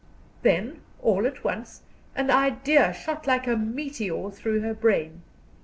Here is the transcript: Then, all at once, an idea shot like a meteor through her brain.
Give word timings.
Then, 0.41 0.81
all 1.03 1.27
at 1.27 1.43
once, 1.43 1.83
an 2.15 2.31
idea 2.31 2.91
shot 2.91 3.27
like 3.27 3.45
a 3.45 3.55
meteor 3.55 4.31
through 4.31 4.61
her 4.61 4.73
brain. 4.73 5.21